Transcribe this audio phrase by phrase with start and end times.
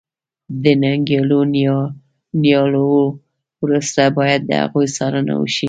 [0.63, 1.41] د نیالګیو
[2.41, 2.85] نیالولو
[3.63, 5.59] وروسته باید د هغوی څارنه وشي.